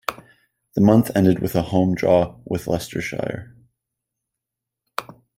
[0.73, 3.55] The month ended with a home draw with Leicestershire.